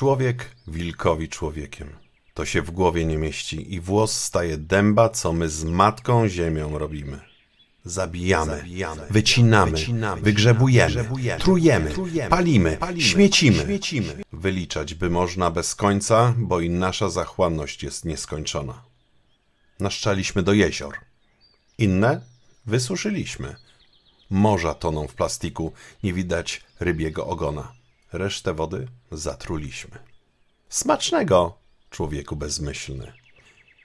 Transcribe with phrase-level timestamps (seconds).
[0.00, 1.88] Człowiek wilkowi człowiekiem.
[2.34, 6.78] To się w głowie nie mieści i włos staje dęba, co my z matką ziemią
[6.78, 7.20] robimy.
[7.84, 8.64] Zabijamy,
[9.10, 9.78] wycinamy,
[10.20, 11.04] wygrzebujemy,
[11.38, 11.94] trujemy,
[12.30, 13.78] palimy, śmiecimy.
[14.32, 18.82] Wyliczać by można bez końca, bo i nasza zachłanność jest nieskończona.
[19.80, 20.94] Naszczaliśmy do jezior.
[21.78, 22.20] Inne
[22.66, 23.56] wysuszyliśmy.
[24.30, 27.79] Morza toną w plastiku, nie widać rybiego ogona.
[28.12, 29.98] Resztę wody zatruliśmy.
[30.68, 31.58] Smacznego,
[31.90, 33.12] człowieku bezmyślny.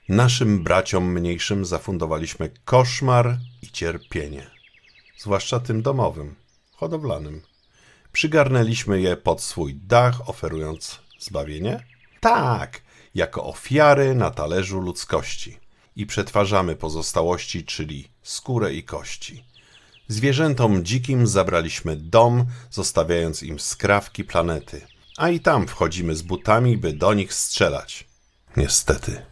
[0.08, 4.50] Naszym braciom mniejszym zafundowaliśmy koszmar i cierpienie,
[5.18, 6.34] zwłaszcza tym domowym,
[6.72, 7.42] hodowlanym.
[8.12, 11.86] Przygarnęliśmy je pod swój dach, oferując zbawienie?
[12.20, 12.82] Tak,
[13.14, 15.58] jako ofiary na talerzu ludzkości.
[15.96, 19.44] I przetwarzamy pozostałości, czyli skórę i kości.
[20.08, 26.92] Zwierzętom dzikim zabraliśmy dom, zostawiając im skrawki planety, a i tam wchodzimy z butami, by
[26.92, 28.06] do nich strzelać.
[28.56, 29.22] Niestety.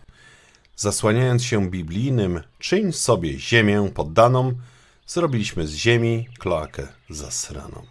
[0.76, 4.54] Zasłaniając się biblijnym czyń sobie ziemię poddaną,
[5.06, 7.86] zrobiliśmy z ziemi kloakę zasraną.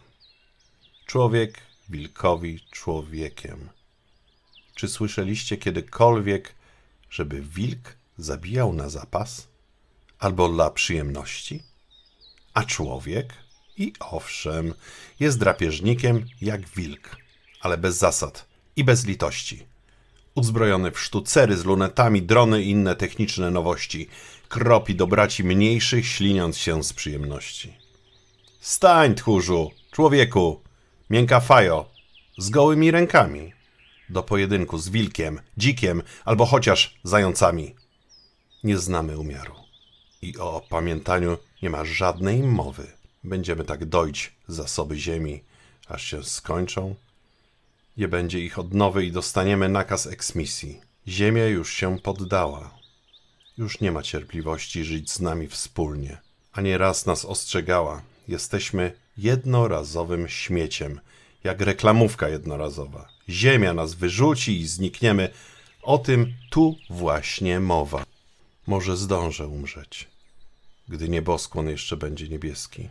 [1.06, 1.60] Człowiek
[1.90, 3.70] wilkowi człowiekiem.
[4.76, 6.56] Czy słyszeliście kiedykolwiek,
[7.10, 9.48] żeby wilk zabijał na zapas?
[10.20, 11.64] Albo dla przyjemności?
[12.54, 13.34] A człowiek?
[13.78, 14.74] I owszem,
[15.20, 17.18] jest drapieżnikiem jak wilk,
[17.62, 19.66] ale bez zasad i bez litości.
[20.36, 24.08] Uzbrojony w sztucery z lunetami, drony i inne techniczne nowości,
[24.50, 27.74] kropi do braci mniejszych, śliniąc się z przyjemności.
[28.60, 30.62] Stań, tchórzu, człowieku,
[31.10, 31.90] miękka fajo,
[32.38, 33.54] z gołymi rękami,
[34.10, 37.76] do pojedynku z wilkiem, dzikiem albo chociaż zającami.
[38.64, 39.56] Nie znamy umiaru
[40.22, 42.88] i o opamiętaniu nie ma żadnej mowy.
[43.24, 45.44] Będziemy tak dojść zasoby ziemi,
[45.88, 46.96] aż się skończą.
[47.98, 50.82] Nie będzie ich odnowy i dostaniemy nakaz eksmisji.
[51.08, 52.78] Ziemia już się poddała.
[53.58, 56.18] Już nie ma cierpliwości żyć z nami wspólnie.
[56.54, 58.02] A nie raz nas ostrzegała.
[58.28, 61.00] Jesteśmy jednorazowym śmieciem,
[61.44, 63.10] jak reklamówka jednorazowa.
[63.30, 65.30] Ziemia nas wyrzuci i znikniemy.
[65.82, 68.04] O tym tu właśnie mowa.
[68.68, 70.13] Może zdążę umrzeć
[70.88, 72.90] gdy nieboskłon jeszcze będzie niebieski.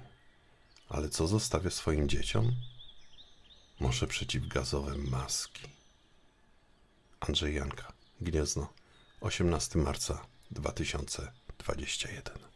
[0.88, 2.52] Ale co zostawię swoim dzieciom?
[3.80, 5.62] Może przeciwgazowe maski.
[7.20, 8.72] Andrzej Janka, Gniezno,
[9.20, 12.51] 18 marca 2021